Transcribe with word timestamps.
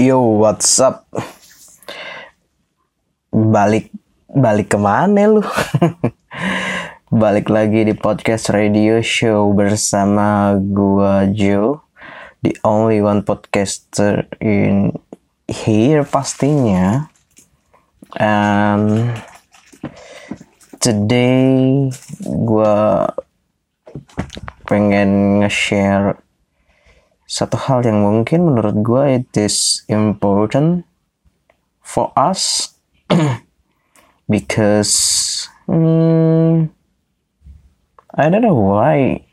Yo, 0.00 0.40
what's 0.40 0.80
up? 0.80 1.04
Balik 3.28 3.92
balik 4.32 4.72
ke 4.72 4.80
mana 4.80 5.28
lu? 5.28 5.44
balik 7.20 7.52
lagi 7.52 7.84
di 7.84 7.92
podcast 7.92 8.48
radio 8.48 9.04
show 9.04 9.52
bersama 9.52 10.56
gua 10.56 11.28
Joe, 11.28 11.84
the 12.40 12.56
only 12.64 13.04
one 13.04 13.20
podcaster 13.20 14.24
in 14.40 14.96
here 15.44 16.00
pastinya. 16.08 17.12
And 18.16 19.20
today 20.80 21.92
gua 22.24 23.04
pengen 24.64 25.44
nge-share 25.44 26.29
satu 27.30 27.54
hal 27.54 27.86
yang 27.86 28.02
mungkin 28.02 28.42
menurut 28.42 28.82
gue 28.82 29.22
it 29.22 29.30
is 29.38 29.86
important 29.86 30.82
for 31.78 32.10
us 32.18 32.74
because 34.34 35.46
hmm, 35.70 36.74
I 38.10 38.26
don't 38.26 38.42
know 38.42 38.58
why 38.58 39.30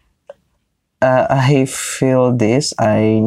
uh, 1.02 1.26
I 1.26 1.66
feel 1.66 2.38
this 2.38 2.70
I 2.78 3.18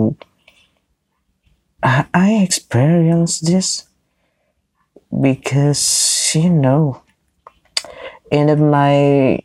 I 2.15 2.39
experience 2.39 3.43
this 3.43 3.91
because 5.11 5.83
you 6.39 6.47
know 6.47 7.03
in 8.31 8.55
my 8.71 9.43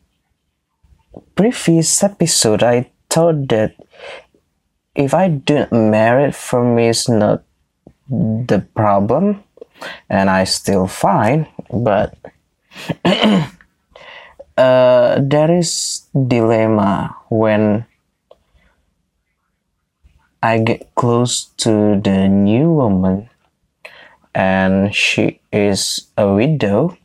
previous 1.33 1.89
episode 2.05 2.61
I 2.61 2.93
thought 3.09 3.49
that 3.49 3.73
if 4.95 5.13
I 5.13 5.27
not 5.27 5.71
marry, 5.71 6.31
for 6.31 6.63
me 6.63 6.87
it's 6.89 7.09
not 7.09 7.43
the 8.09 8.65
problem, 8.73 9.43
and 10.09 10.29
I 10.29 10.45
still 10.45 10.87
fine. 10.87 11.47
But 11.71 12.15
uh, 14.57 15.19
there 15.19 15.51
is 15.51 16.07
dilemma 16.15 17.15
when 17.29 17.85
I 20.41 20.59
get 20.59 20.95
close 20.95 21.45
to 21.57 21.99
the 21.99 22.27
new 22.29 22.71
woman, 22.71 23.29
and 24.33 24.95
she 24.95 25.41
is 25.51 26.07
a 26.17 26.33
widow, 26.33 26.97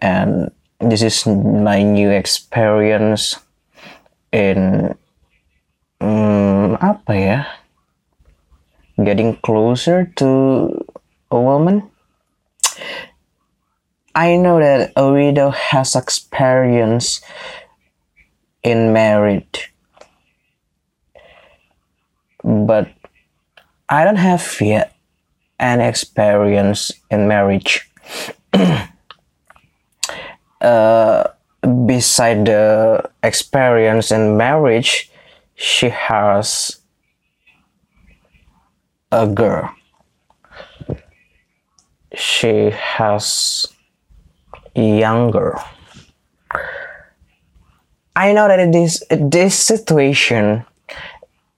and 0.00 0.50
this 0.80 1.02
is 1.02 1.26
my 1.26 1.82
new 1.82 2.10
experience 2.10 3.38
in 4.32 4.96
apa 7.02 7.18
ya? 7.18 7.38
Getting 8.94 9.34
closer 9.42 10.06
to 10.22 10.70
a 11.34 11.38
woman? 11.40 11.90
I 14.14 14.38
know 14.38 14.62
that 14.62 14.94
a 14.94 15.10
widow 15.10 15.50
has 15.50 15.98
experience 15.98 17.18
in 18.62 18.94
marriage. 18.94 19.74
But 22.46 22.94
I 23.90 24.06
don't 24.06 24.22
have 24.22 24.46
yet 24.62 24.94
an 25.58 25.82
experience 25.82 26.94
in 27.10 27.26
marriage. 27.26 27.90
Uh, 30.62 31.26
beside 31.90 32.46
the 32.46 33.02
experience 33.24 34.12
in 34.12 34.36
marriage 34.36 35.10
she 35.56 35.88
has 35.88 36.81
a 39.12 39.26
girl. 39.26 39.70
She 42.14 42.70
has 42.70 43.66
a 44.74 44.98
young 44.98 45.30
girl. 45.30 45.62
I 48.16 48.32
know 48.32 48.48
that 48.48 48.72
this 48.72 49.02
this 49.10 49.56
situation 49.56 50.64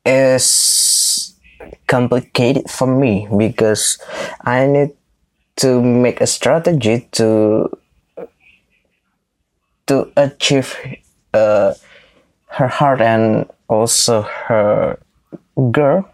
is 0.05 1.35
complicated 1.87 2.71
for 2.71 2.87
me 2.87 3.27
because 3.37 3.99
I 4.45 4.67
need 4.67 4.91
to 5.57 5.81
make 5.83 6.21
a 6.21 6.27
strategy 6.27 7.09
to 7.13 7.71
to 9.87 10.11
achieve 10.17 10.75
uh, 11.35 11.75
her 12.47 12.69
heart 12.69 13.01
and 13.01 13.47
also 13.69 14.23
her 14.23 14.99
girl 15.71 16.14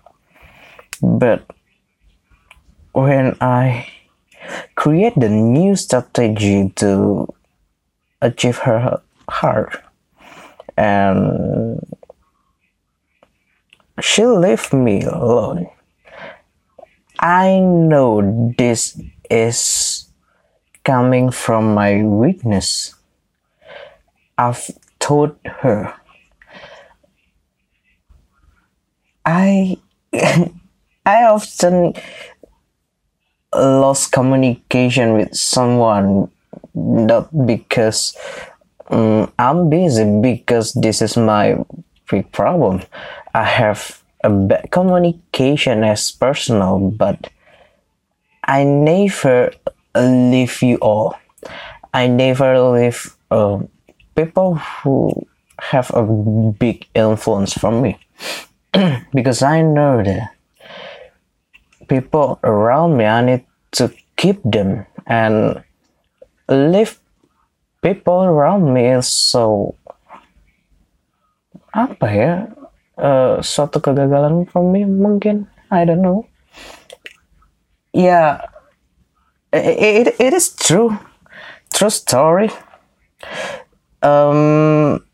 but 1.03 1.45
when 2.93 3.37
i 3.41 3.87
create 4.75 5.15
the 5.17 5.29
new 5.29 5.77
strategy 5.77 6.73
to 6.77 7.27
achieve 8.21 8.59
her 8.59 9.01
heart 9.29 9.83
and 10.77 11.81
she 14.01 14.25
left 14.25 14.73
me 14.73 15.03
alone. 15.03 15.69
I 17.19 17.59
know 17.61 18.55
this 18.57 18.99
is 19.31 20.09
coming 20.85 21.31
from 21.31 21.75
my 21.75 22.03
weakness. 22.03 22.95
I've 24.39 24.71
told 24.99 25.37
her. 25.45 25.95
I 29.27 29.77
I 31.11 31.25
often 31.27 31.95
lost 33.53 34.13
communication 34.13 35.15
with 35.15 35.35
someone 35.35 36.31
not 36.73 37.35
because 37.47 38.17
um, 38.91 39.33
I'm 39.37 39.69
busy 39.69 40.07
because 40.23 40.73
this 40.75 41.03
is 41.03 41.17
my 41.17 41.59
big 42.09 42.31
problem. 42.31 42.83
I 43.35 43.43
have 43.43 44.03
a 44.23 44.31
bad 44.31 44.71
communication 44.71 45.83
as 45.83 46.13
personal, 46.13 46.79
but 46.79 47.29
I 48.45 48.63
never 48.63 49.51
leave 49.97 50.63
you 50.63 50.77
all. 50.77 51.19
I 51.93 52.07
never 52.07 52.55
leave 52.71 53.17
uh, 53.33 53.59
people 54.15 54.55
who 54.55 55.27
have 55.59 55.91
a 55.91 56.03
big 56.05 56.87
influence 56.95 57.53
from 57.55 57.83
me. 57.83 57.99
because 59.13 59.43
I 59.43 59.63
know 59.63 60.03
that 60.05 60.31
people 61.91 62.39
around 62.47 62.95
me, 62.95 63.05
I 63.05 63.21
need 63.27 63.43
to 63.83 63.91
keep 64.15 64.39
them 64.47 64.87
and 65.11 65.59
leave 66.47 67.03
people 67.83 68.23
around 68.23 68.71
me. 68.71 69.03
So 69.03 69.75
apa 71.75 72.07
ya? 72.15 72.33
Uh, 72.95 73.43
suatu 73.43 73.83
kegagalan 73.83 74.47
from 74.47 74.71
me 74.71 74.87
mungkin. 74.87 75.51
I 75.75 75.83
don't 75.83 76.03
know. 76.03 76.31
Yeah 77.91 78.47
it, 79.53 80.15
it 80.21 80.33
is 80.33 80.55
true. 80.55 80.99
True 81.73 81.91
story. 81.91 82.51
Um 84.03 85.05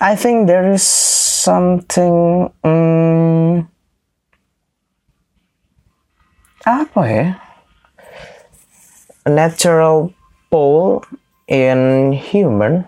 I 0.00 0.16
think 0.16 0.46
there 0.46 0.72
is 0.72 0.82
something 0.82 2.50
um, 2.64 3.68
apa 6.62 7.02
ya 7.06 7.26
natural 9.26 10.14
pole 10.50 11.02
in 11.46 12.12
human. 12.12 12.84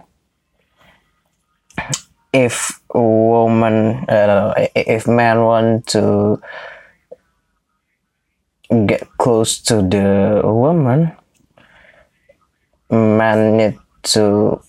If 2.34 2.82
woman 2.90 4.06
uh, 4.10 4.54
if 4.74 5.06
man 5.06 5.46
want 5.46 5.86
to 5.94 6.42
get 8.86 9.06
close 9.18 9.62
to 9.70 9.82
the 9.82 10.42
woman 10.42 11.14
man 12.90 13.56
need 13.56 13.78
to 14.02 14.60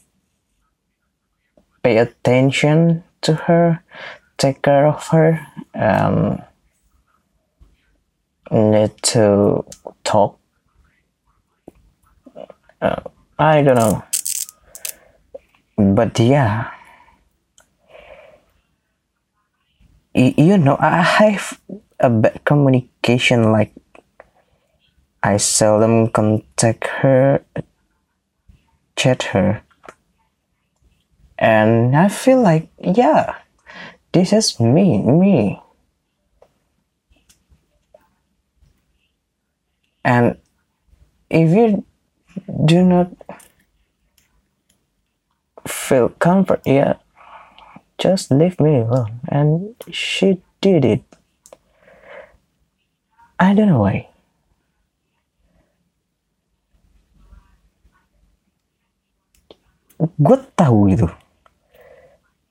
pay 1.84 1.98
attention 1.98 3.04
to 3.22 3.34
her, 3.34 3.84
take 4.38 4.62
care 4.62 4.88
of 4.88 5.08
her, 5.10 5.46
um, 5.74 6.42
need 8.52 8.98
to 9.14 9.66
talk. 10.04 10.40
Uh, 12.82 13.02
I 13.40 13.62
don't 13.62 13.76
know. 13.76 14.04
But 15.78 16.20
yeah, 16.20 16.72
you 20.14 20.58
know, 20.58 20.78
I 20.80 21.02
have 21.02 21.60
a 22.00 22.10
bad 22.10 22.46
communication. 22.46 23.52
Like, 23.52 23.74
I 25.22 25.38
seldom 25.38 26.10
contact 26.10 26.88
her, 26.88 27.44
chat 28.96 29.24
her 29.34 29.66
and 31.38 31.96
I 31.96 32.08
feel 32.08 32.42
like, 32.42 32.70
yeah, 32.80 33.36
this 34.12 34.32
is 34.32 34.60
me, 34.60 35.02
me. 35.02 35.62
And 40.06 40.38
if 41.34 41.50
you 41.50 41.82
do 42.70 42.86
not 42.86 43.10
feel 45.66 46.14
comfort 46.22 46.62
yeah 46.70 47.02
just 47.98 48.32
leave 48.32 48.60
me 48.60 48.80
alone. 48.80 49.20
And 49.28 49.76
she 49.92 50.42
did 50.62 50.86
it. 50.86 51.04
I 53.40 53.54
don't 53.54 53.68
know 53.68 53.84
why. 53.84 54.08
Gue 60.00 60.38
tahu 60.60 60.92
gitu 60.92 61.08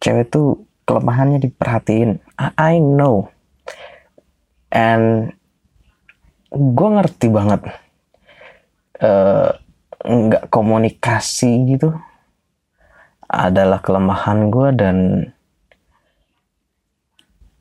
cewek 0.00 0.28
tuh 0.28 0.64
kelemahannya 0.84 1.40
diperhatiin. 1.40 2.20
I 2.36 2.76
know. 2.80 3.32
And 4.68 5.32
gue 6.54 6.88
ngerti 6.94 7.26
banget 7.34 7.60
eh, 9.02 9.50
nggak 10.04 10.44
uh, 10.46 10.50
komunikasi 10.54 11.74
gitu 11.74 11.90
adalah 13.26 13.82
kelemahan 13.82 14.48
gue 14.52 14.68
dan 14.78 14.96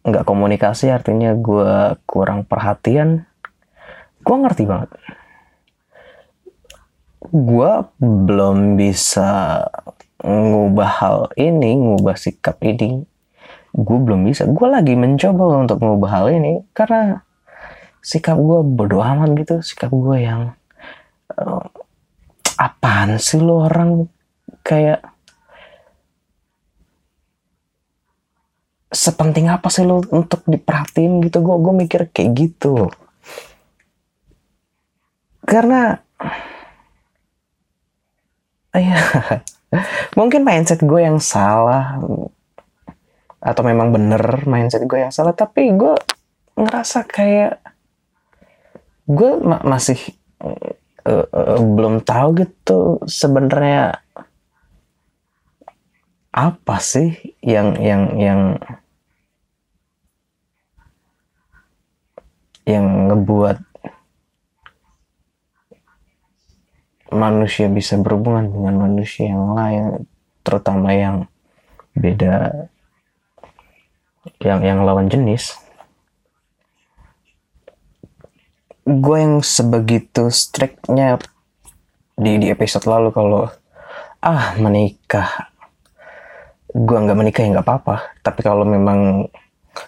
nggak 0.03 0.27
komunikasi 0.27 0.91
artinya 0.91 1.31
gue 1.33 1.95
kurang 2.03 2.43
perhatian. 2.43 3.23
Gue 4.23 4.35
ngerti 4.39 4.63
banget. 4.67 4.91
Gue 7.23 7.71
belum 8.03 8.75
bisa 8.75 9.63
ngubah 10.23 10.91
hal 10.99 11.19
ini 11.39 11.79
ngubah 11.79 12.19
sikap 12.19 12.59
ini. 12.63 13.07
Gue 13.73 13.97
belum 13.97 14.27
bisa. 14.27 14.43
Gue 14.45 14.67
lagi 14.67 14.93
mencoba 14.93 15.63
untuk 15.63 15.79
ngubah 15.79 16.11
hal 16.11 16.25
ini 16.35 16.61
karena 16.75 17.23
sikap 18.03 18.35
gue 18.35 18.59
bodoh 18.67 18.99
amat 18.99 19.31
gitu. 19.39 19.55
Sikap 19.63 19.89
gue 19.95 20.17
yang 20.19 20.51
uh, 21.39 21.65
apaan 22.59 23.15
sih 23.15 23.39
lo 23.39 23.63
orang? 23.63 24.11
Kayak 24.63 25.03
sepenting 28.91 29.47
apa 29.47 29.71
sih 29.71 29.87
lo 29.87 30.03
untuk 30.11 30.43
diperhatiin 30.43 31.23
gitu? 31.23 31.39
Gue 31.39 31.55
gue 31.63 31.73
mikir 31.87 32.11
kayak 32.11 32.29
gitu. 32.35 32.91
Karena 35.47 35.95
ya 38.75 38.99
mungkin 40.19 40.43
mindset 40.43 40.83
gue 40.83 40.99
yang 40.99 41.23
salah. 41.23 42.03
Atau 43.43 43.63
memang 43.63 43.91
bener 43.95 44.43
mindset 44.43 44.83
gue 44.83 44.99
yang 45.07 45.11
salah. 45.15 45.31
Tapi 45.31 45.71
gue 45.71 45.95
ngerasa 46.59 47.03
kayak 47.07 47.72
gue 49.07 49.31
ma 49.43 49.59
masih 49.67 49.99
uh, 50.39 50.73
uh, 51.07 51.59
belum 51.59 52.03
tahu 52.03 52.43
gitu 52.43 53.03
sebenarnya 53.03 53.99
apa 56.33 56.75
sih 56.81 57.37
yang 57.45 57.77
yang 57.77 58.03
yang 58.17 58.41
yang 62.65 62.85
ngebuat 63.11 63.59
manusia 67.13 67.69
bisa 67.69 67.99
berhubungan 68.01 68.49
dengan 68.49 68.75
manusia 68.89 69.29
yang 69.29 69.53
lain 69.53 70.09
terutama 70.41 70.89
yang 70.95 71.29
beda 71.93 72.65
yang 74.41 74.65
yang 74.65 74.79
lawan 74.81 75.11
jenis 75.11 75.62
gue 78.83 79.17
yang 79.17 79.39
sebegitu 79.39 80.27
strictnya 80.27 81.15
di 82.13 82.37
di 82.37 82.47
episode 82.51 82.85
lalu 82.85 83.09
kalau 83.15 83.47
ah 84.19 84.55
menikah. 84.59 85.51
Gue 86.73 86.97
nggak 86.97 87.17
menikah 87.17 87.41
ya 87.43 87.49
nggak 87.59 87.67
apa-apa. 87.67 87.95
Tapi 88.19 88.39
kalau 88.43 88.67
memang 88.67 89.27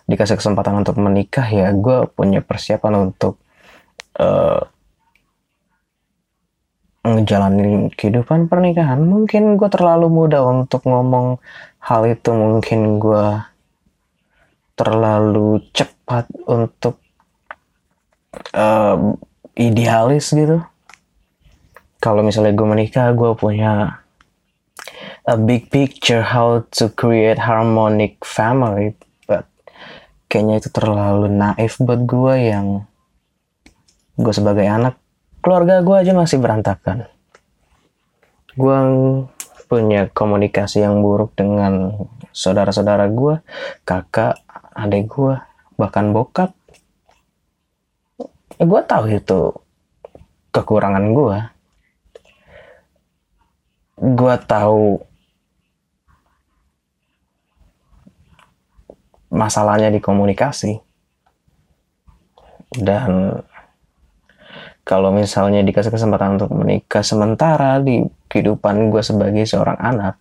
dikasih 0.10 0.40
kesempatan 0.42 0.82
untuk 0.82 0.98
menikah 0.98 1.46
ya 1.46 1.70
gue 1.76 2.10
punya 2.10 2.42
persiapan 2.42 3.12
untuk 3.12 3.38
uh, 4.18 4.64
ngejalanin 7.06 7.94
kehidupan 7.94 8.50
pernikahan. 8.50 8.98
Mungkin 9.04 9.60
gue 9.60 9.70
terlalu 9.70 10.08
muda 10.10 10.42
untuk 10.42 10.88
ngomong 10.90 11.38
hal 11.84 12.02
itu. 12.10 12.34
Mungkin 12.34 12.98
gue 12.98 13.26
terlalu 14.76 15.64
cepat 15.72 16.28
untuk 16.50 17.05
uh, 18.54 19.16
idealis 19.56 20.32
gitu. 20.32 20.64
Kalau 22.00 22.22
misalnya 22.22 22.54
gue 22.54 22.68
menikah 22.68 23.12
gue 23.16 23.32
punya 23.34 24.04
a 25.26 25.36
big 25.36 25.74
picture 25.74 26.22
how 26.22 26.62
to 26.70 26.92
create 26.94 27.42
harmonic 27.42 28.22
family 28.22 28.94
kayaknya 30.36 30.60
itu 30.60 30.70
terlalu 30.74 31.32
naif 31.32 31.80
buat 31.80 32.04
gue 32.04 32.34
yang 32.36 32.68
gue 34.20 34.34
sebagai 34.36 34.68
anak. 34.68 35.00
Keluarga 35.40 35.80
gue 35.80 35.96
aja 35.96 36.12
masih 36.12 36.42
berantakan. 36.42 37.08
Gue 38.60 38.78
punya 39.72 40.12
komunikasi 40.12 40.84
yang 40.84 41.00
buruk 41.00 41.34
dengan 41.40 41.96
saudara-saudara 42.36 43.10
gue 43.10 43.40
kakak 43.88 44.44
adik 44.76 45.10
gue 45.10 45.40
bahkan 45.80 46.12
bokap 46.12 46.52
ya 48.56 48.63
gue 48.63 48.81
tahu 48.88 49.06
itu 49.12 49.42
kekurangan 50.56 51.06
gue 51.12 51.38
gue 53.96 54.36
tahu 54.44 55.00
masalahnya 59.36 59.92
di 59.92 60.00
komunikasi. 60.00 60.80
Dan 62.75 63.40
kalau 64.88 65.12
misalnya 65.12 65.63
dikasih 65.63 65.92
kesempatan 65.92 66.40
untuk 66.40 66.56
menikah 66.56 67.04
sementara 67.04 67.84
di 67.84 68.04
kehidupan 68.31 68.92
gue 68.92 69.04
sebagai 69.04 69.44
seorang 69.48 69.80
anak 69.80 70.16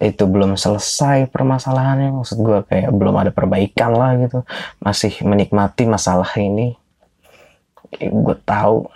itu 0.00 0.24
belum 0.24 0.56
selesai 0.56 1.28
permasalahannya. 1.28 2.16
Maksud 2.16 2.38
gue 2.40 2.58
kayak 2.68 2.90
belum 2.96 3.16
ada 3.16 3.30
perbaikan 3.32 3.92
lah 3.96 4.16
gitu. 4.20 4.44
Masih 4.80 5.12
menikmati 5.24 5.84
masalah 5.84 6.28
ini 6.40 6.79
gue 7.98 8.36
tahu 8.46 8.86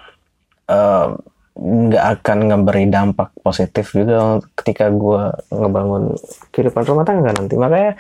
nggak 1.65 2.05
uh, 2.05 2.11
akan 2.15 2.39
ngeberi 2.51 2.87
dampak 2.91 3.35
positif 3.43 3.95
juga 3.95 4.39
ketika 4.55 4.91
gue 4.91 5.35
ngebangun 5.51 6.15
kehidupan 6.55 6.83
rumah 6.87 7.05
tangga 7.07 7.35
nanti. 7.35 7.55
Makanya 7.59 7.99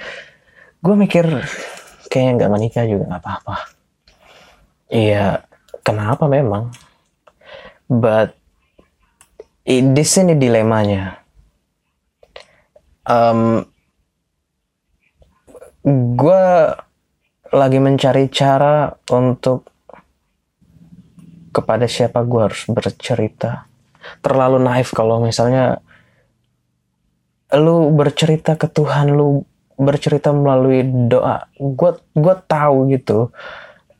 gue 0.84 0.94
mikir 0.94 1.26
kayaknya 2.08 2.32
nggak 2.38 2.52
menikah 2.52 2.84
juga 2.86 3.04
nggak 3.10 3.22
apa-apa. 3.22 3.56
Iya 4.92 5.42
kenapa 5.82 6.30
memang? 6.30 6.70
But 7.90 8.36
di 9.64 10.04
sini 10.04 10.36
dilemanya. 10.36 11.20
Um, 13.04 13.60
gue 16.16 16.44
lagi 17.52 17.78
mencari 17.78 18.32
cara 18.32 18.88
untuk 19.12 19.73
kepada 21.54 21.86
siapa 21.86 22.26
gue 22.26 22.40
harus 22.50 22.66
bercerita. 22.66 23.70
Terlalu 24.20 24.58
naif 24.58 24.90
kalau 24.90 25.22
misalnya 25.22 25.78
lu 27.54 27.94
bercerita 27.94 28.58
ke 28.58 28.66
Tuhan 28.66 29.14
lu 29.14 29.46
bercerita 29.78 30.34
melalui 30.34 30.82
doa. 31.06 31.46
Gue 31.54 31.94
gue 32.18 32.34
tahu 32.50 32.90
gitu 32.90 33.30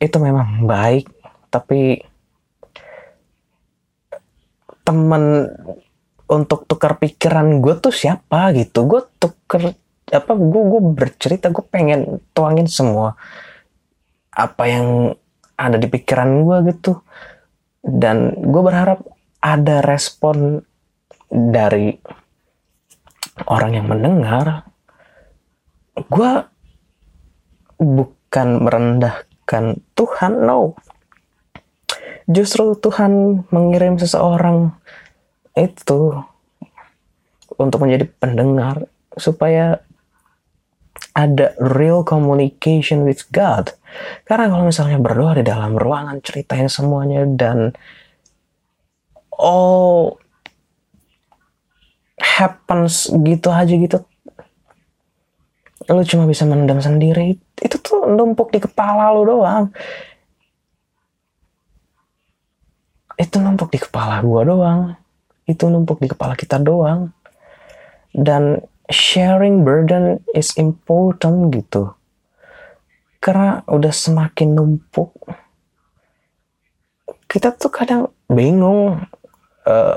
itu 0.03 0.17
memang 0.19 0.67
baik 0.67 1.07
tapi 1.49 2.03
temen 4.85 5.49
untuk 6.27 6.67
tukar 6.67 6.99
pikiran 6.99 7.63
gue 7.63 7.79
tuh 7.79 7.95
siapa 7.95 8.51
gitu? 8.59 8.85
Gue 8.85 9.07
tuker 9.23 9.73
apa 10.13 10.33
gue 10.37 10.63
gue 10.69 10.83
bercerita 10.93 11.49
gue 11.49 11.65
pengen 11.65 12.21
tuangin 12.37 12.69
semua 12.69 13.17
apa 14.35 14.69
yang 14.69 15.17
ada 15.55 15.79
di 15.79 15.87
pikiran 15.87 16.45
gue 16.45 16.75
gitu 16.75 17.01
dan 17.85 18.33
gue 18.41 18.63
berharap 18.65 19.05
ada 19.45 19.85
respon 19.85 20.65
dari 21.29 21.93
orang 23.45 23.77
yang 23.77 23.87
mendengar 23.93 24.65
gue 25.95 26.33
bukan 27.79 28.49
merendahkan 28.67 29.79
Tuhan, 29.95 30.33
no. 30.43 30.75
Justru 32.27 32.75
Tuhan 32.81 33.45
mengirim 33.53 34.01
seseorang 34.01 34.73
itu 35.55 36.19
untuk 37.55 37.79
menjadi 37.85 38.11
pendengar 38.19 38.91
supaya 39.15 39.85
ada 41.15 41.55
real 41.63 42.03
communication 42.03 43.07
with 43.07 43.23
God. 43.31 43.71
Karena 44.27 44.51
kalau 44.51 44.67
misalnya 44.67 44.99
berdoa 44.99 45.39
di 45.39 45.45
dalam 45.47 45.79
ruangan 45.79 46.19
ceritain 46.21 46.67
semuanya 46.67 47.23
dan 47.25 47.71
all 49.31 50.19
happens 52.19 53.11
gitu 53.11 53.51
aja 53.51 53.75
gitu 53.75 54.03
lu 55.85 56.01
cuma 56.09 56.25
bisa 56.25 56.49
mendam 56.49 56.81
sendiri. 56.81 57.37
Itu 57.61 57.77
tuh 57.77 58.09
numpuk 58.09 58.49
di 58.49 58.61
kepala 58.63 59.13
lu 59.13 59.29
doang. 59.29 59.69
Itu 63.21 63.37
numpuk 63.39 63.69
di 63.69 63.79
kepala 63.79 64.25
gua 64.25 64.43
doang. 64.49 64.81
Itu 65.45 65.69
numpuk 65.69 66.01
di 66.01 66.09
kepala 66.09 66.33
kita 66.41 66.57
doang. 66.57 67.13
Dan 68.15 68.65
sharing 68.89 69.65
burden 69.65 70.21
is 70.37 70.53
important 70.61 71.53
gitu. 71.55 71.95
Karena 73.23 73.65
udah 73.65 73.93
semakin 73.93 74.53
numpuk 74.53 75.17
kita 77.35 77.51
tuh 77.51 77.67
kadang 77.67 78.15
bingung 78.31 79.03
uh, 79.67 79.97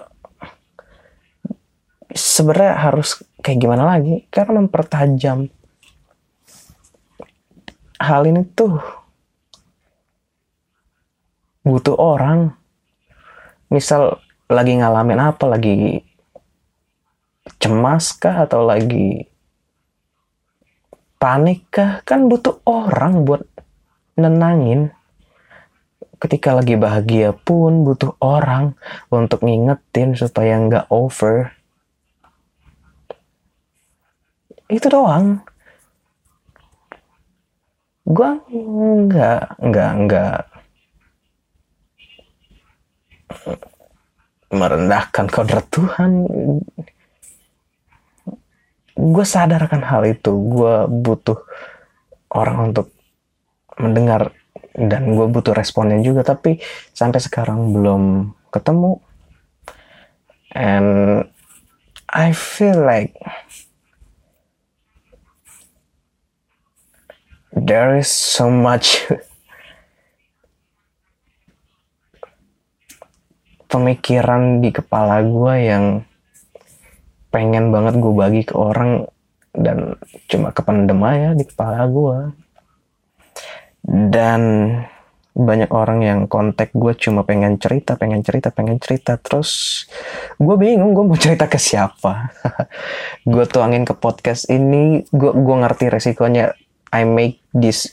sebenarnya 2.10 2.74
harus 2.82 3.22
kayak 3.46 3.62
gimana 3.62 3.94
lagi? 3.94 4.26
Karena 4.34 4.58
mempertajam 4.66 5.46
hal 8.02 8.22
ini 8.26 8.42
tuh. 8.58 8.82
Butuh 11.62 11.94
orang 11.94 12.58
misal 13.70 14.18
lagi 14.50 14.74
ngalamin 14.74 15.22
apa 15.22 15.46
lagi 15.46 16.02
cemas 17.56 18.12
kah 18.12 18.44
atau 18.44 18.68
lagi 18.68 19.28
panik 21.18 21.68
kah? 21.72 22.04
Kan 22.04 22.28
butuh 22.28 22.62
orang 22.68 23.24
buat 23.24 23.44
nenangin. 24.20 24.94
Ketika 26.18 26.58
lagi 26.58 26.74
bahagia 26.74 27.30
pun 27.32 27.86
butuh 27.86 28.18
orang 28.20 28.74
untuk 29.14 29.46
ngingetin 29.46 30.18
supaya 30.18 30.58
nggak 30.58 30.90
over. 30.90 31.54
Itu 34.68 34.90
doang. 34.90 35.46
Gue 38.08 38.40
nggak 39.06 39.62
nggak 39.62 39.92
nggak 40.08 40.40
merendahkan 44.48 45.28
kodrat 45.28 45.68
Tuhan 45.70 46.26
gue 48.98 49.26
sadarkan 49.26 49.86
hal 49.86 50.04
itu. 50.10 50.34
Gue 50.34 50.90
butuh 50.90 51.38
orang 52.34 52.74
untuk 52.74 52.90
mendengar 53.78 54.34
dan 54.74 55.14
gue 55.14 55.28
butuh 55.30 55.54
responnya 55.54 56.02
juga. 56.02 56.26
Tapi 56.26 56.58
sampai 56.92 57.22
sekarang 57.22 57.72
belum 57.72 58.34
ketemu. 58.50 58.98
And 60.58 61.22
I 62.10 62.34
feel 62.34 62.82
like 62.82 63.14
there 67.54 68.02
is 68.02 68.10
so 68.10 68.50
much 68.50 69.06
pemikiran 73.72 74.64
di 74.64 74.72
kepala 74.72 75.22
gue 75.22 75.56
yang 75.68 75.86
pengen 77.30 77.70
banget 77.70 78.00
gue 78.00 78.14
bagi 78.14 78.42
ke 78.48 78.56
orang 78.56 79.06
dan 79.58 79.98
cuma 80.30 80.54
kependem 80.54 81.02
aja 81.02 81.34
di 81.34 81.44
kepala 81.44 81.90
gue 81.90 82.20
dan 83.88 84.42
banyak 85.38 85.70
orang 85.70 86.02
yang 86.02 86.20
kontak 86.26 86.74
gue 86.74 86.98
cuma 86.98 87.22
pengen 87.22 87.62
cerita, 87.62 87.94
pengen 87.94 88.26
cerita, 88.26 88.50
pengen 88.50 88.82
cerita. 88.82 89.22
Terus 89.22 89.86
gue 90.42 90.56
bingung 90.58 90.98
gue 90.98 91.06
mau 91.06 91.14
cerita 91.14 91.46
ke 91.46 91.62
siapa. 91.62 92.34
gue 93.32 93.46
tuangin 93.46 93.86
ke 93.86 93.94
podcast 93.94 94.50
ini, 94.50 95.06
gue 95.14 95.32
gue 95.38 95.56
ngerti 95.62 95.94
resikonya 95.94 96.58
I 96.90 97.06
make 97.06 97.46
this 97.54 97.86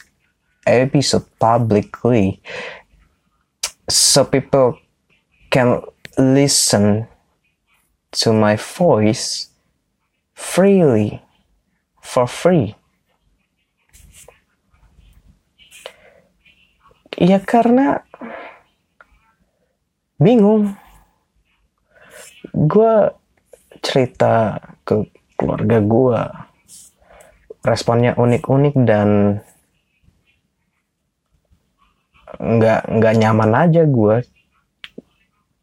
episode 0.65 1.29
publicly 1.37 2.41
so 3.93 4.25
people 4.25 4.81
can 5.53 5.85
listen 6.17 7.05
to 8.15 8.31
my 8.31 8.55
voice 8.55 9.51
freely 10.35 11.19
for 11.99 12.31
free. 12.31 12.79
Ya 17.19 17.43
karena 17.43 18.03
bingung. 20.19 20.79
Gue 22.55 23.11
cerita 23.83 24.63
ke 24.87 25.11
keluarga 25.35 25.83
gue 25.83 26.21
responnya 27.67 28.15
unik-unik 28.15 28.75
dan 28.87 29.41
nggak 32.39 32.81
nggak 32.93 33.15
nyaman 33.19 33.51
aja 33.57 33.83
gue 33.89 34.17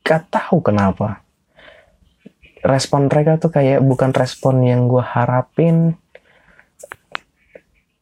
gak 0.02 0.28
tahu 0.34 0.60
kenapa 0.66 1.21
respon 2.62 3.10
mereka 3.10 3.42
tuh 3.42 3.52
kayak 3.54 3.82
bukan 3.82 4.14
respon 4.14 4.62
yang 4.62 4.86
gue 4.86 5.02
harapin. 5.02 5.98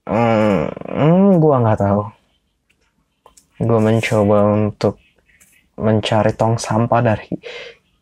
Hmm, 0.04 0.68
hmm, 0.70 1.40
gue 1.40 1.56
nggak 1.64 1.80
tahu. 1.80 2.04
Gue 3.60 3.80
mencoba 3.80 4.38
untuk 4.56 5.00
mencari 5.80 6.36
tong 6.36 6.60
sampah 6.60 7.02
dari 7.04 7.32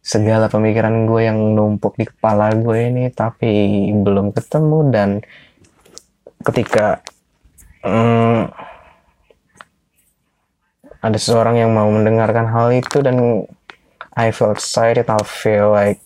segala 0.01 0.47
pemikiran 0.47 1.03
gue 1.03 1.21
yang 1.27 1.37
numpuk 1.53 1.99
di 1.99 2.07
kepala 2.07 2.55
gue 2.55 2.89
ini 2.89 3.11
tapi 3.11 3.91
belum 3.91 4.31
ketemu 4.31 4.79
dan 4.87 5.09
ketika 6.47 7.03
hmm, 7.83 8.47
ada 11.03 11.17
seseorang 11.19 11.59
yang 11.59 11.75
mau 11.75 11.91
mendengarkan 11.91 12.47
hal 12.49 12.71
itu 12.73 13.03
dan 13.03 13.45
I 14.17 14.33
feel 14.33 14.49
excited, 14.49 15.05
I 15.11 15.21
feel 15.21 15.69
like 15.75 16.01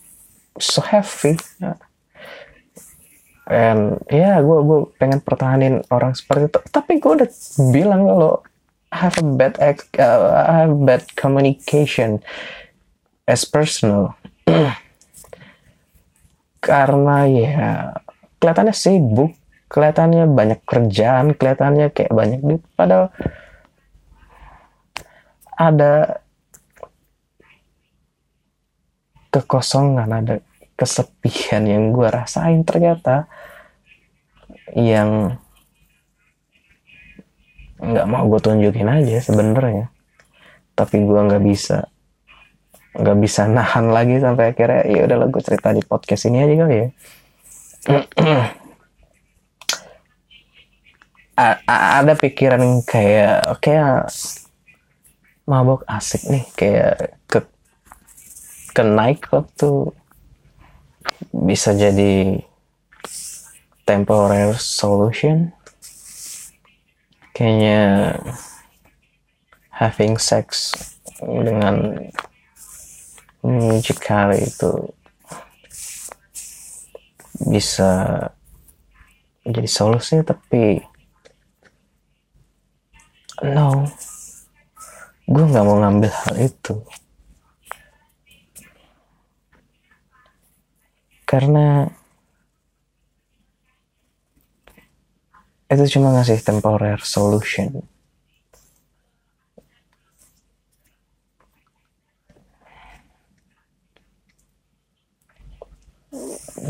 so 0.58 0.81
happy. 0.84 1.38
And 3.51 4.00
ya 4.08 4.17
yeah, 4.17 4.36
gue 4.39 4.58
gue 4.63 4.79
pengen 4.96 5.20
pertahanin 5.20 5.84
orang 5.91 6.15
seperti 6.15 6.51
itu. 6.51 6.60
Tapi 6.72 7.00
gue 7.03 7.12
udah 7.22 7.29
bilang 7.75 8.08
kalau 8.08 8.34
have 8.91 9.15
a 9.20 9.25
bad 9.27 9.55
uh, 9.60 10.46
I 10.48 10.67
have 10.67 10.75
bad 10.84 11.03
communication 11.20 12.24
as 13.27 13.43
personal. 13.43 14.15
Karena 16.65 17.25
ya 17.25 17.98
kelihatannya 18.39 18.75
sibuk 18.75 19.36
kelihatannya 19.72 20.27
banyak 20.27 20.60
kerjaan, 20.67 21.31
kelihatannya 21.39 21.96
kayak 21.96 22.12
banyak 22.12 22.39
duit, 22.43 22.63
padahal 22.75 23.08
ada 25.55 26.20
kekosongan, 29.31 30.11
ada 30.11 30.35
kesepian 30.75 31.63
yang 31.65 31.95
gue 31.95 32.07
rasain. 32.11 32.61
Ternyata 32.67 33.25
yang 34.75 35.39
nggak 37.81 38.07
mau 38.07 38.29
gue 38.29 38.41
tunjukin 38.43 38.91
aja 38.91 39.17
sebenarnya. 39.23 39.89
Tapi 40.77 41.01
gue 41.01 41.19
nggak 41.19 41.43
bisa 41.43 41.88
nggak 42.91 43.17
bisa 43.23 43.47
nahan 43.47 43.88
lagi 43.88 44.19
sampai 44.19 44.51
akhirnya 44.51 44.83
ya 44.83 45.07
udah 45.07 45.31
gue 45.31 45.39
cerita 45.39 45.71
di 45.71 45.79
podcast 45.79 46.27
ini 46.27 46.43
aja 46.43 46.55
kali 46.59 46.75
ya. 46.75 46.88
Ada 51.71 52.13
pikiran 52.19 52.85
kayak 52.85 53.50
oke 53.50 53.65
okay, 53.65 53.79
mabok 55.50 55.81
asik 55.89 56.29
nih 56.29 56.45
kayak 56.53 57.17
ke 58.71 58.83
nightclub 58.87 59.51
tuh 59.59 59.91
bisa 61.31 61.75
jadi 61.75 62.39
temporary 63.83 64.55
solution. 64.55 65.51
Kayaknya 67.35 68.15
having 69.75 70.15
sex 70.15 70.71
dengan 71.19 72.07
mucikari 73.41 74.45
itu 74.45 74.93
bisa 77.49 78.21
jadi 79.41 79.67
solusi 79.67 80.21
tapi 80.21 80.79
no. 83.41 83.89
Gue 85.25 85.47
nggak 85.47 85.65
mau 85.65 85.79
ngambil 85.79 86.11
hal 86.11 86.35
itu 86.45 86.75
karena 91.31 91.88
itu 95.71 95.95
cuma 95.95 96.11
ngasih 96.11 96.43
temporary 96.43 97.00
solution. 97.07 97.88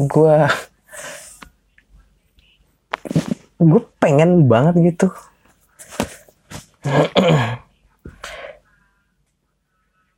Gue 0.05 0.37
gue 3.57 3.81
pengen 3.97 4.45
banget 4.45 4.93
gitu. 4.93 5.09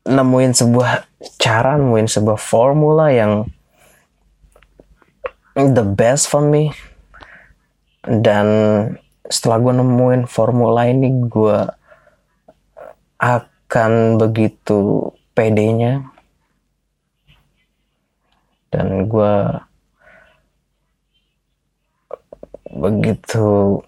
Nemuin 0.03 0.51
sebuah 0.51 1.07
cara 1.39 1.79
nemuin 1.79 2.11
sebuah 2.11 2.35
formula 2.35 3.07
yang 3.15 3.47
the 5.53 5.85
best 5.85 6.29
for 6.29 6.41
me. 6.41 6.73
Dan 8.03 8.47
setelah 9.29 9.61
gue 9.61 9.73
nemuin 9.79 10.21
formula 10.27 10.89
ini 10.89 11.29
gue 11.29 11.59
akan 13.21 14.19
begitu 14.19 15.09
pedenya. 15.37 16.09
Dan 18.73 19.05
gue 19.05 19.33
begitu 22.73 23.79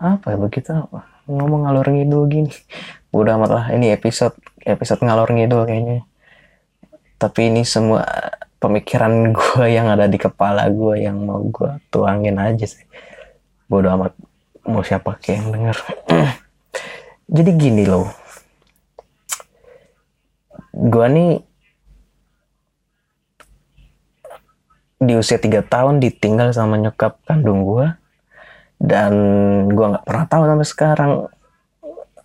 apa 0.00 0.34
ya 0.34 0.38
begitu 0.40 0.72
apa? 0.72 1.06
Ngomong 1.28 1.68
ngalor 1.68 1.86
ngidul 1.92 2.24
gini. 2.26 2.52
Udah 3.12 3.36
amat 3.36 3.50
lah 3.52 3.66
ini 3.76 3.92
episode 3.92 4.34
episode 4.64 5.04
ngalor 5.04 5.30
ngidul 5.30 5.68
kayaknya. 5.68 6.08
Tapi 7.20 7.54
ini 7.54 7.62
semua 7.62 8.02
pemikiran 8.62 9.12
gue 9.36 9.66
yang 9.66 9.90
ada 9.90 10.06
di 10.06 10.16
kepala 10.16 10.70
gue 10.70 11.02
yang 11.02 11.18
mau 11.18 11.42
gue 11.42 11.82
tuangin 11.90 12.38
aja 12.38 12.62
sih. 12.62 12.86
Bodo 13.66 13.90
amat 13.90 14.14
mau 14.62 14.86
siapa 14.86 15.18
kayak 15.18 15.36
yang 15.42 15.48
denger. 15.50 15.76
Jadi 17.36 17.50
gini 17.58 17.82
loh. 17.82 18.06
Gue 20.72 21.06
nih 21.10 21.32
di 25.02 25.18
usia 25.18 25.42
tiga 25.42 25.66
tahun 25.66 25.98
ditinggal 25.98 26.54
sama 26.54 26.78
nyokap 26.78 27.18
kandung 27.26 27.66
gue 27.66 27.90
dan 28.78 29.12
gue 29.66 29.86
nggak 29.90 30.06
pernah 30.06 30.26
tahu 30.30 30.42
sampai 30.46 30.68
sekarang 30.68 31.12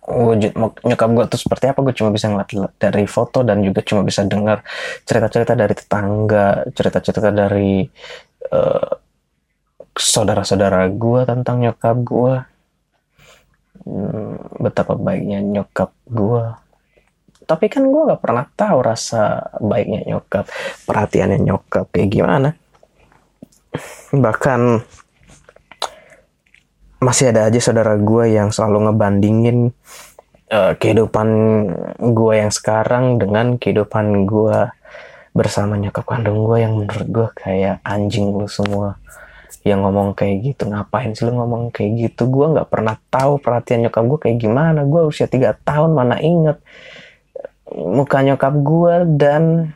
wujud 0.08 0.52
nyokap 0.88 1.08
gue 1.12 1.24
tuh 1.28 1.40
seperti 1.40 1.64
apa? 1.68 1.84
Gue 1.84 1.94
cuma 1.94 2.08
bisa 2.08 2.32
ngeliat 2.32 2.72
dari 2.80 3.04
foto 3.04 3.44
dan 3.44 3.60
juga 3.60 3.84
cuma 3.84 4.02
bisa 4.02 4.24
dengar 4.24 4.64
cerita-cerita 5.04 5.52
dari 5.52 5.74
tetangga 5.76 6.64
cerita-cerita 6.72 7.28
dari 7.28 7.84
uh, 8.52 8.92
saudara-saudara 9.98 10.88
gue 10.94 11.20
tentang 11.26 11.58
nyokap 11.58 11.96
gue 12.06 12.34
hmm, 13.84 14.62
betapa 14.62 14.94
baiknya 14.94 15.42
nyokap 15.42 15.90
gue 16.06 16.44
tapi 17.48 17.72
kan 17.72 17.80
gue 17.80 18.02
nggak 18.12 18.20
pernah 18.20 18.44
tahu 18.52 18.78
rasa 18.84 19.48
baiknya 19.56 20.04
nyokap 20.04 20.44
perhatiannya 20.84 21.40
nyokap 21.40 21.88
kayak 21.88 22.12
gimana. 22.12 22.52
Bahkan 24.12 24.84
masih 26.98 27.30
ada 27.30 27.46
aja 27.46 27.58
saudara 27.62 27.94
gue 27.94 28.34
yang 28.34 28.50
selalu 28.50 28.90
ngebandingin 28.90 29.70
uh, 30.50 30.74
kehidupan 30.74 31.28
gue 32.02 32.34
yang 32.34 32.50
sekarang 32.50 33.22
dengan 33.22 33.54
kehidupan 33.54 34.26
gue 34.26 34.58
bersama 35.30 35.78
nyokap 35.78 36.02
kandung 36.02 36.42
gue 36.42 36.58
yang 36.66 36.74
menurut 36.74 37.06
gue 37.06 37.28
kayak 37.38 37.78
anjing 37.86 38.34
lu 38.34 38.50
semua 38.50 38.98
yang 39.62 39.86
ngomong 39.86 40.16
kayak 40.18 40.42
gitu. 40.42 40.66
Ngapain 40.66 41.14
sih 41.14 41.22
lu 41.22 41.38
ngomong 41.38 41.70
kayak 41.70 42.10
gitu? 42.10 42.26
Gue 42.26 42.50
nggak 42.50 42.66
pernah 42.66 42.98
tahu 43.12 43.38
perhatian 43.38 43.86
nyokap 43.86 44.02
gue 44.02 44.18
kayak 44.18 44.38
gimana. 44.42 44.82
Gue 44.82 45.06
usia 45.06 45.30
tiga 45.30 45.54
tahun 45.54 45.94
mana 45.94 46.18
inget 46.18 46.58
muka 47.70 48.24
nyokap 48.24 48.54
gue 48.58 48.94
dan 49.20 49.70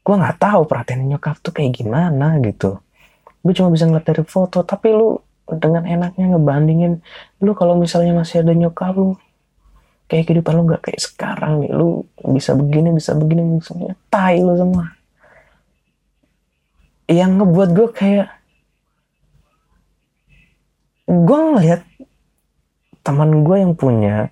gue 0.00 0.14
nggak 0.16 0.40
tahu 0.40 0.64
perhatian 0.64 1.04
nyokap 1.04 1.36
tuh 1.44 1.52
kayak 1.52 1.76
gimana 1.76 2.40
gitu. 2.40 2.80
Gue 3.44 3.52
cuma 3.52 3.68
bisa 3.68 3.84
ngeliat 3.84 4.06
dari 4.08 4.24
foto 4.24 4.64
tapi 4.64 4.88
lu 4.96 5.27
dengan 5.48 5.88
enaknya 5.88 6.36
ngebandingin 6.36 7.00
lu 7.40 7.56
kalau 7.56 7.80
misalnya 7.80 8.12
masih 8.12 8.44
ada 8.44 8.52
nyokap 8.52 8.92
lu 8.92 9.16
kayak 10.08 10.28
kehidupan 10.28 10.52
lu 10.56 10.62
nggak 10.68 10.84
kayak 10.84 11.00
sekarang 11.00 11.64
nih 11.64 11.72
lu 11.72 12.04
bisa 12.32 12.52
begini 12.52 12.92
bisa 12.92 13.16
begini 13.16 13.60
misalnya 13.60 13.96
tai 14.12 14.40
lu 14.44 14.52
semua. 14.56 14.92
Yang 17.08 17.30
ngebuat 17.40 17.70
gue 17.72 17.88
kayak 17.96 18.28
gue 21.08 21.38
ngeliat 21.40 21.82
teman 23.00 23.40
gue 23.40 23.56
yang 23.56 23.72
punya 23.72 24.28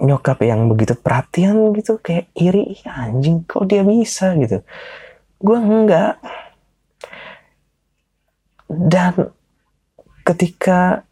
nyokap 0.00 0.40
yang 0.40 0.72
begitu 0.72 0.96
perhatian 0.96 1.76
gitu 1.76 2.00
kayak 2.00 2.32
iri 2.32 2.80
anjing 2.88 3.44
kok 3.44 3.68
dia 3.68 3.84
bisa? 3.84 4.32
Gitu. 4.40 4.64
Gue 5.44 5.58
enggak 5.60 6.16
dan 8.68 9.32
ketika 10.24 11.04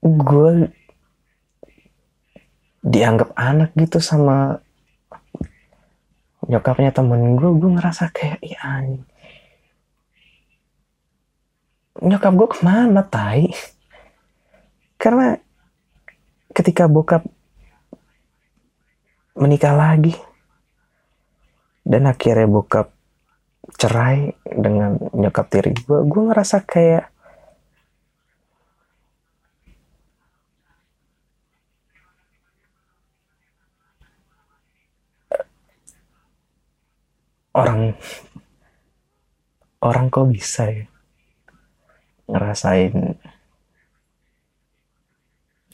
gue 0.00 0.72
dianggap 2.80 3.36
anak 3.36 3.72
gitu 3.76 4.00
sama 4.00 4.60
nyokapnya 6.48 6.92
temen 6.92 7.36
gue 7.36 7.50
gue 7.56 7.70
ngerasa 7.76 8.08
kayak 8.12 8.40
ya 8.40 8.84
nyokap 12.00 12.32
gue 12.32 12.48
ke 12.48 12.58
mana 12.64 13.04
tai? 13.04 13.52
Karena 14.96 15.36
ketika 16.52 16.88
bokap 16.88 17.24
menikah 19.36 19.76
lagi 19.76 20.16
dan 21.84 22.08
akhirnya 22.08 22.48
bokap 22.48 22.92
cerai 23.76 24.36
dengan 24.54 24.98
nyokap 25.14 25.46
tiri 25.50 25.72
gue 25.74 25.98
gue 26.06 26.22
ngerasa 26.30 26.62
kayak 26.66 27.10
orang 37.54 37.94
orang 39.82 40.06
kok 40.12 40.28
bisa 40.30 40.70
ya 40.70 40.86
ngerasain 42.30 43.18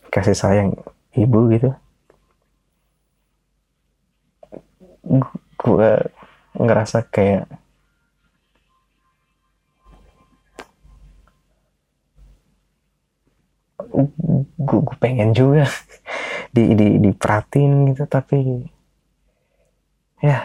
kasih 0.08 0.32
sayang 0.32 0.70
ibu 1.12 1.52
gitu? 1.52 1.70
Gue 5.60 5.90
ngerasa 6.56 7.04
kayak 7.12 7.44
gue, 14.56 14.78
gue 14.86 14.96
pengen 15.00 15.30
juga 15.36 15.64
di 16.56 16.72
di 16.78 16.88
diperhatiin 17.04 17.92
gitu 17.92 18.04
tapi 18.08 18.38
ya 20.24 20.38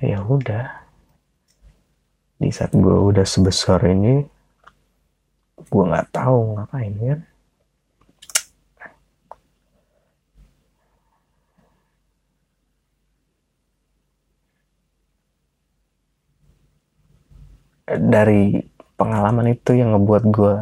ya 0.00 0.18
udah. 0.24 0.84
Di 2.40 2.50
saat 2.52 2.72
gue 2.76 2.96
udah 3.10 3.24
sebesar 3.24 3.80
ini 3.88 4.20
gue 5.70 5.84
nggak 5.88 6.08
tahu 6.12 6.38
ngapain 6.58 6.94
kan? 7.00 7.20
Dari 17.84 18.64
pengalaman 18.98 19.52
itu 19.54 19.76
yang 19.76 19.92
ngebuat 19.92 20.24
gue 20.32 20.54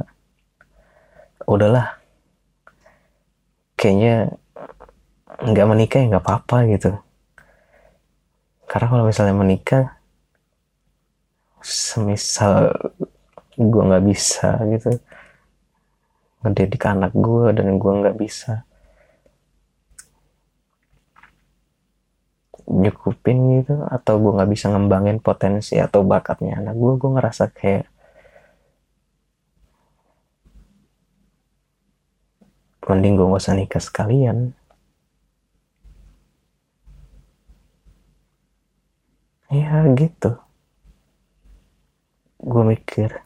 udahlah. 1.58 2.00
Kayaknya 3.76 4.38
nggak 5.42 5.68
menikah 5.68 5.98
ya 6.00 6.06
nggak 6.14 6.24
apa-apa 6.24 6.56
gitu. 6.70 6.90
Karena 8.70 8.86
kalau 8.88 9.04
misalnya 9.04 9.36
menikah 9.36 10.00
semisal 11.60 12.72
gue 13.60 13.82
nggak 13.84 14.04
bisa 14.08 14.56
gitu. 14.72 14.96
Ngedidik 16.40 16.82
anak 16.88 17.12
gue 17.12 17.52
dan 17.52 17.76
gue 17.76 17.92
nggak 18.00 18.16
bisa. 18.16 18.64
Nyukupin 22.64 23.60
gitu 23.60 23.84
atau 23.84 24.16
gue 24.16 24.32
nggak 24.40 24.50
bisa 24.50 24.72
ngembangin 24.72 25.20
potensi 25.20 25.76
atau 25.76 26.00
bakatnya 26.00 26.56
anak 26.56 26.72
gue 26.80 26.92
gue 26.96 27.10
ngerasa 27.12 27.52
kayak 27.52 27.91
mending 32.86 33.14
gue 33.14 33.26
gak 33.30 33.42
usah 33.42 33.54
nikah 33.54 33.82
sekalian. 33.82 34.54
Ya 39.52 39.84
gitu. 39.94 40.40
Gue 42.42 42.62
mikir. 42.66 43.22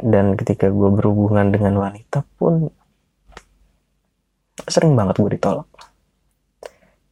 Dan 0.00 0.34
ketika 0.36 0.68
gue 0.68 0.90
berhubungan 0.92 1.52
dengan 1.52 1.76
wanita 1.80 2.24
pun 2.36 2.72
sering 4.68 4.96
banget 4.98 5.16
gue 5.20 5.30
ditolak. 5.36 5.68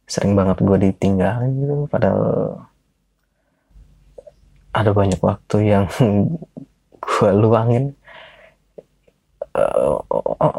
Sering 0.09 0.33
banget 0.33 0.61
gue 0.61 0.77
ditinggalin 0.89 1.51
gitu 1.57 1.75
padahal 1.89 2.65
ada 4.73 4.91
banyak 4.93 5.19
waktu 5.21 5.57
yang 5.65 5.85
gue 7.05 7.29
luangin 7.33 7.98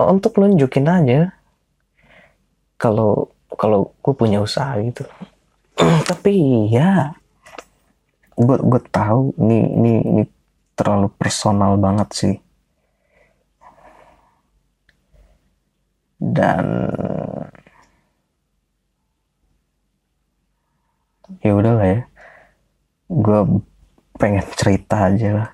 untuk 0.09 0.41
nunjukin 0.41 0.89
aja. 0.89 1.21
Kalau 2.81 3.35
kalau 3.61 3.93
gue 4.01 4.15
punya 4.17 4.41
usaha 4.41 4.79
gitu. 4.81 5.05
Tapi 6.11 6.33
ya 6.73 7.13
gue 8.41 8.57
gue 8.57 8.81
tahu 8.89 9.37
ini 9.37 9.59
ini 9.77 9.93
ini 10.01 10.23
terlalu 10.73 11.13
personal 11.21 11.77
banget 11.77 12.09
sih. 12.17 12.37
Dan 16.21 16.65
ya 21.45 21.53
udahlah 21.53 21.87
ya. 21.89 22.01
Gue 23.11 23.41
pengen 24.17 24.45
cerita 24.57 25.09
aja 25.13 25.29
lah. 25.37 25.49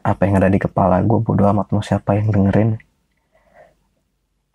Apa 0.00 0.24
yang 0.26 0.40
ada 0.40 0.48
di 0.48 0.58
kepala 0.58 1.04
gue 1.04 1.18
bodo 1.20 1.44
amat 1.44 1.70
mau 1.76 1.84
siapa 1.84 2.16
yang 2.16 2.32
dengerin 2.32 2.89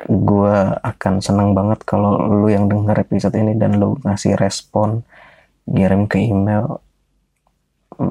gue 0.03 0.57
akan 0.83 1.23
senang 1.23 1.55
banget 1.55 1.87
kalau 1.87 2.19
lu 2.19 2.51
yang 2.51 2.67
denger 2.67 2.99
episode 2.99 3.31
ini 3.39 3.55
dan 3.55 3.79
lu 3.79 3.95
ngasih 4.03 4.35
respon 4.35 5.07
kirim 5.63 6.05
ke 6.11 6.19
email. 6.19 6.83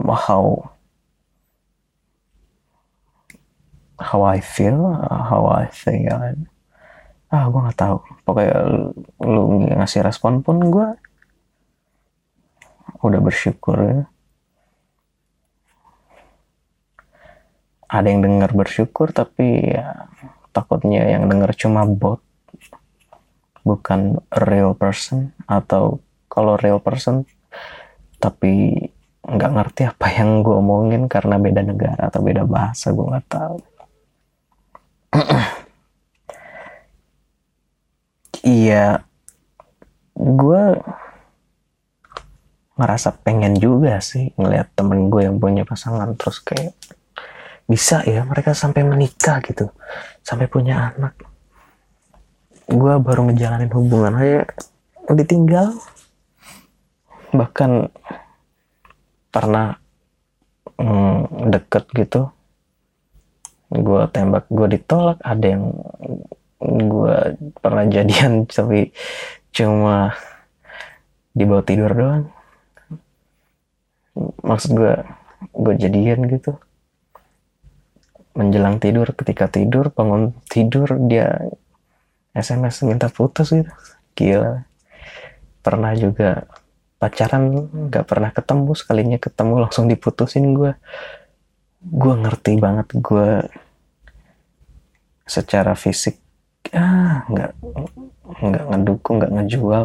How 0.09 0.73
how 4.01 4.21
I 4.25 4.41
feel 4.41 4.97
how 5.05 5.45
I 5.53 5.69
think. 5.69 6.09
Ah 7.29 7.45
gue 7.53 7.61
nggak 7.61 7.77
tahu. 7.77 7.97
Pokoknya 8.25 8.59
lu 9.21 9.69
ngasih 9.69 10.01
respon 10.01 10.41
pun 10.41 10.65
gue 10.73 10.89
udah 13.05 13.21
bersyukur 13.21 13.77
ya. 13.77 14.01
Ada 17.93 18.09
yang 18.09 18.25
dengar 18.25 18.51
bersyukur 18.57 19.13
tapi 19.13 19.69
ya 19.69 20.09
takutnya 20.55 21.03
yang 21.11 21.27
dengar 21.27 21.51
cuma 21.59 21.83
bot 21.83 22.23
bukan 23.67 24.23
real 24.31 24.79
person 24.79 25.35
atau 25.51 25.99
kalau 26.31 26.55
real 26.55 26.79
person 26.79 27.27
tapi 28.23 28.87
nggak 29.25 29.53
ngerti 29.57 29.83
apa 29.89 30.07
yang 30.13 30.45
gue 30.45 30.55
omongin 30.55 31.09
karena 31.09 31.41
beda 31.41 31.65
negara 31.65 32.13
atau 32.13 32.21
beda 32.21 32.45
bahasa 32.45 32.93
gue 32.93 33.07
nggak 33.09 33.29
tahu. 33.29 33.57
Iya 38.45 39.01
gue 40.15 40.63
ngerasa 42.75 43.15
pengen 43.23 43.55
juga 43.57 44.03
sih 44.03 44.35
ngeliat 44.37 44.69
temen 44.75 45.09
gue 45.09 45.25
yang 45.25 45.39
punya 45.39 45.65
pasangan 45.65 46.11
terus 46.19 46.43
kayak 46.43 46.75
bisa 47.65 48.05
ya 48.05 48.25
mereka 48.29 48.53
sampai 48.53 48.85
menikah 48.85 49.41
gitu. 49.41 49.73
Sampai 50.21 50.49
punya 50.49 50.93
anak. 50.93 51.17
Gue 52.69 52.97
baru 53.01 53.29
ngejalanin 53.29 53.73
hubungan 53.73 54.17
aja 54.17 54.49
ditinggal 55.05 55.77
bahkan 57.37 57.93
pernah 59.29 59.77
mm, 60.81 61.51
deket 61.53 61.85
gitu. 61.97 62.23
Gue 63.73 64.07
tembak 64.13 64.49
gue 64.53 64.69
ditolak. 64.79 65.19
Ada 65.25 65.47
yang 65.57 65.65
gue 66.65 67.17
pernah 67.61 67.85
jadian 67.89 68.45
tapi 68.57 68.93
cuma 69.53 70.13
dibawa 71.33 71.65
tidur 71.65 71.93
doang. 71.93 72.25
Maksud 74.45 74.71
gue 74.77 74.95
gue 75.53 75.75
jadian 75.77 76.29
gitu 76.31 76.57
menjelang 78.35 78.83
tidur 78.83 79.15
ketika 79.15 79.47
tidur 79.47 79.95
bangun 79.95 80.35
tidur 80.51 80.99
dia 81.07 81.39
SMS 82.35 82.83
minta 82.83 83.07
putus 83.07 83.55
gitu. 83.55 83.71
Gila. 84.19 84.67
Pernah 85.63 85.93
juga 85.95 86.51
pacaran 86.99 87.71
nggak 87.91 88.05
pernah 88.07 88.31
ketemu 88.35 88.71
sekalinya 88.75 89.19
ketemu 89.23 89.55
langsung 89.67 89.87
diputusin 89.87 90.57
gue 90.57 90.73
gue 91.85 92.15
ngerti 92.17 92.57
banget 92.57 92.97
gue 92.97 93.45
secara 95.29 95.77
fisik 95.77 96.17
ah 96.73 97.29
nggak 97.29 97.51
nggak 98.43 98.65
ngedukung 98.73 99.23
nggak 99.23 99.35
ngejual. 99.41 99.85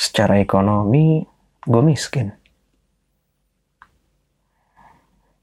Secara 0.00 0.40
ekonomi 0.40 1.28
gue 1.68 1.82
miskin 1.84 2.39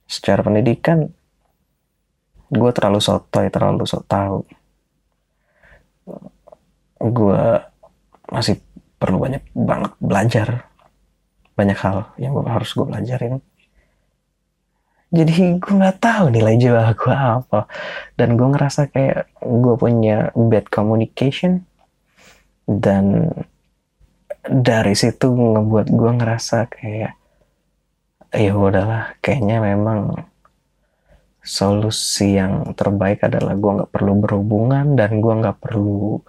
secara 0.08 0.39
pendidikan 0.41 1.12
gue 2.48 2.72
terlalu 2.72 3.04
sotoy 3.04 3.52
terlalu 3.52 3.84
sok 3.84 4.04
tahu. 4.08 4.39
Gue 6.98 7.43
masih 8.32 8.63
perlu 8.98 9.20
banyak 9.22 9.43
banget 9.52 9.91
belajar. 10.00 10.48
Banyak 11.60 11.78
hal 11.84 11.98
yang 12.17 12.32
gue 12.34 12.48
harus 12.48 12.72
gue 12.72 12.88
pelajarin. 12.88 13.43
Jadi 15.08 15.60
gue 15.60 15.74
nggak 15.76 16.00
tahu 16.04 16.26
nilai 16.32 16.56
jual 16.60 16.88
gue 16.96 17.15
apa. 17.15 17.67
Dan 18.15 18.39
gue 18.39 18.48
ngerasa 18.48 18.88
kayak 18.91 19.28
gue 19.43 19.76
punya 19.76 20.32
bad 20.36 20.72
communication. 20.72 21.67
Dan 22.67 23.32
dari 24.48 24.96
situ 24.96 25.32
ngebuat 25.36 25.88
gue 25.91 26.12
ngerasa 26.24 26.72
kayak 26.72 27.15
ya 28.38 28.54
udahlah. 28.54 29.04
Kayaknya 29.23 29.58
memang 29.69 30.00
solusi 31.41 32.38
yang 32.39 32.54
terbaik 32.80 33.23
adalah 33.28 33.54
gue 33.56 33.71
nggak 33.82 33.93
perlu 33.95 34.13
berhubungan 34.23 34.86
dan 35.00 35.17
gue 35.23 35.34
nggak 35.41 35.60
perlu 35.63 36.21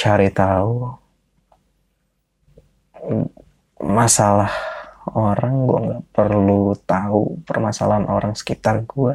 cari 0.00 0.28
tahu 0.30 0.72
masalah 3.82 4.52
orang. 5.12 5.54
Gue 5.68 5.78
nggak 5.86 6.04
perlu 6.14 6.62
tahu 6.86 7.22
permasalahan 7.48 8.06
orang 8.06 8.32
sekitar 8.38 8.86
gue 8.86 9.14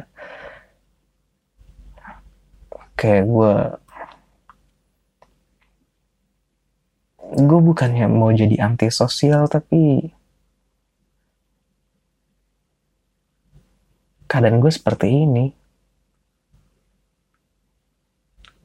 kayak 2.96 3.24
gue 3.28 3.54
gue 7.36 7.60
bukannya 7.60 8.06
mau 8.08 8.32
jadi 8.32 8.56
antisosial 8.64 9.44
tapi 9.52 10.08
keadaan 14.36 14.60
gue 14.60 14.68
seperti 14.68 15.24
ini. 15.24 15.48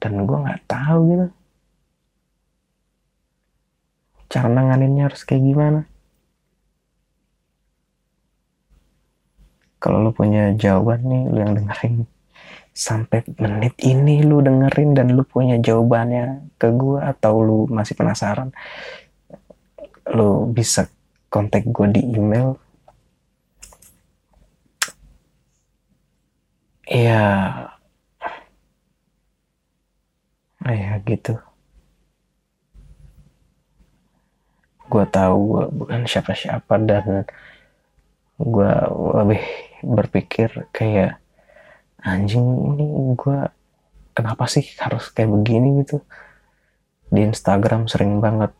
Dan 0.04 0.28
gue 0.28 0.36
nggak 0.36 0.68
tahu 0.68 1.00
gitu. 1.16 1.28
Cara 4.28 4.52
nanganinnya 4.52 5.08
harus 5.08 5.24
kayak 5.24 5.48
gimana? 5.48 5.88
Kalau 9.80 10.04
lu 10.04 10.12
punya 10.12 10.52
jawaban 10.60 11.08
nih 11.08 11.24
lu 11.32 11.40
yang 11.40 11.56
dengerin 11.56 12.04
sampai 12.76 13.24
menit 13.40 13.80
ini 13.80 14.28
lu 14.28 14.44
dengerin 14.44 14.92
dan 14.92 15.16
lu 15.16 15.24
punya 15.24 15.56
jawabannya 15.56 16.52
ke 16.60 16.68
gue 16.76 17.00
atau 17.00 17.44
lu 17.44 17.60
masih 17.68 18.00
penasaran 18.00 18.56
lu 20.16 20.48
bisa 20.48 20.88
kontak 21.28 21.68
gue 21.68 21.88
di 21.92 22.02
email 22.16 22.56
ya 26.92 27.24
ya 30.68 30.92
gitu. 31.08 31.40
Gue 34.92 35.06
tahu 35.08 35.36
gue 35.56 35.64
bukan 35.72 36.04
siapa-siapa 36.04 36.76
dan 36.84 37.24
gue 38.36 38.74
lebih 39.24 39.44
berpikir 39.88 40.68
kayak 40.76 41.16
anjing 42.04 42.44
ini 42.76 43.16
gue 43.16 43.40
kenapa 44.12 44.46
sih 44.52 44.68
harus 44.84 45.08
kayak 45.16 45.32
begini? 45.32 45.88
gitu. 45.88 46.04
Di 47.08 47.24
Instagram 47.24 47.88
sering 47.88 48.20
banget 48.20 48.52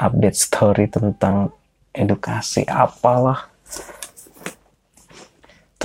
update 0.00 0.38
story 0.40 0.88
tentang 0.88 1.52
edukasi 1.92 2.64
apalah 2.66 3.52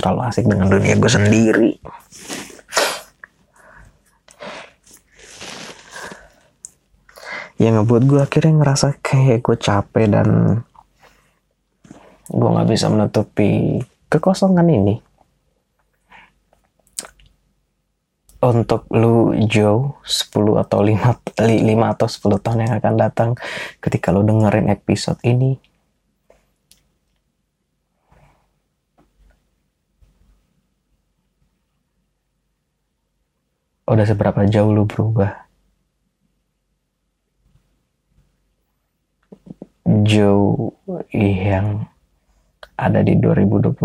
terlalu 0.00 0.20
asik 0.32 0.48
dengan 0.48 0.72
dunia 0.72 0.96
gue 0.96 1.12
sendiri. 1.12 1.72
Yang 7.60 7.84
ngebuat 7.84 8.02
gue 8.08 8.20
akhirnya 8.24 8.52
ngerasa 8.64 9.04
kayak 9.04 9.44
gue 9.44 9.56
capek 9.60 10.06
dan 10.08 10.28
gue 12.32 12.48
nggak 12.48 12.68
bisa 12.72 12.88
menutupi 12.88 13.84
kekosongan 14.08 14.64
ini. 14.64 14.96
Untuk 18.40 18.88
lu 18.96 19.36
Joe 19.44 20.00
10 20.00 20.64
atau 20.64 20.80
5, 20.80 21.36
5 21.36 21.92
atau 21.92 22.08
10 22.08 22.40
tahun 22.40 22.64
yang 22.64 22.72
akan 22.80 22.94
datang 22.96 23.30
ketika 23.84 24.08
lu 24.16 24.24
dengerin 24.24 24.72
episode 24.72 25.20
ini 25.28 25.60
udah 33.90 34.06
seberapa 34.06 34.46
jauh 34.46 34.70
lu 34.70 34.86
berubah? 34.86 35.50
Joe 40.06 40.70
yang 41.10 41.90
ada 42.78 43.02
di 43.02 43.18
2021 43.18 43.82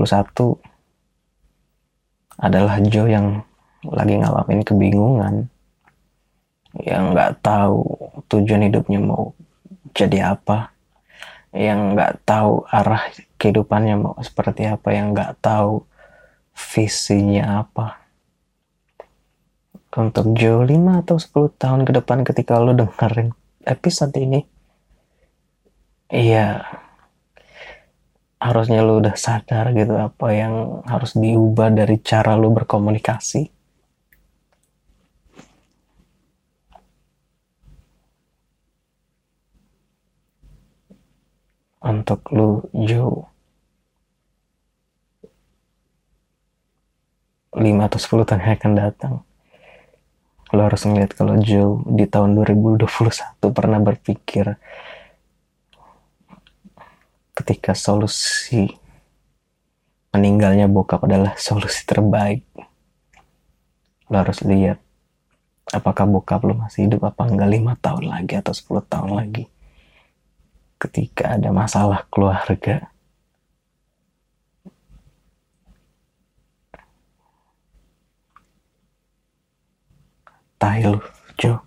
adalah 2.38 2.78
Joe 2.86 3.10
yang 3.10 3.42
lagi 3.82 4.22
ngalamin 4.22 4.62
kebingungan. 4.62 5.50
Yang 6.78 7.04
nggak 7.18 7.42
tahu 7.42 7.82
tujuan 8.30 8.70
hidupnya 8.70 9.02
mau 9.02 9.34
jadi 9.98 10.38
apa. 10.38 10.70
Yang 11.50 11.80
nggak 11.98 12.14
tahu 12.30 12.62
arah 12.70 13.10
kehidupannya 13.42 13.98
mau 13.98 14.14
seperti 14.22 14.70
apa. 14.70 14.94
Yang 14.94 15.08
nggak 15.18 15.34
tahu 15.42 15.82
visinya 16.54 17.66
apa 17.66 18.05
untuk 19.96 20.36
Joe 20.36 20.68
5 20.68 21.02
atau 21.08 21.16
10 21.16 21.56
tahun 21.56 21.82
ke 21.88 21.92
depan 22.04 22.28
ketika 22.28 22.60
lo 22.60 22.76
dengerin 22.76 23.32
episode 23.64 24.12
ini. 24.20 24.44
Iya. 26.12 26.68
Harusnya 28.44 28.84
lu 28.84 29.00
udah 29.00 29.16
sadar 29.16 29.72
gitu 29.72 29.96
apa 29.96 30.28
yang 30.36 30.84
harus 30.86 31.16
diubah 31.16 31.72
dari 31.72 31.96
cara 32.04 32.36
lu 32.36 32.52
berkomunikasi. 32.52 33.48
Untuk 41.86 42.20
lu 42.36 42.66
Joe 42.76 43.32
5 47.56 47.88
atau 47.88 48.00
10 48.04 48.28
tahun 48.28 48.42
yang 48.44 48.56
akan 48.60 48.74
datang 48.76 49.14
lo 50.56 50.64
harus 50.64 50.88
ngeliat 50.88 51.12
kalau 51.12 51.36
Joe 51.44 51.84
di 51.84 52.08
tahun 52.08 52.40
2021 52.40 52.88
pernah 53.52 53.80
berpikir 53.84 54.56
ketika 57.36 57.76
solusi 57.76 58.72
meninggalnya 60.16 60.72
bokap 60.72 61.04
adalah 61.04 61.36
solusi 61.36 61.84
terbaik. 61.84 62.48
Lo 64.08 64.16
harus 64.16 64.40
lihat 64.48 64.80
apakah 65.76 66.08
bokap 66.08 66.48
lo 66.48 66.56
masih 66.56 66.88
hidup 66.88 67.12
apa 67.12 67.28
enggak 67.28 67.52
lima 67.52 67.76
tahun 67.84 68.08
lagi 68.08 68.40
atau 68.40 68.56
10 68.56 68.88
tahun 68.88 69.12
lagi. 69.12 69.52
Ketika 70.80 71.36
ada 71.36 71.52
masalah 71.52 72.08
keluarga 72.08 72.95
tai 80.66 80.82
lu 80.84 81.00
Jo 81.38 81.65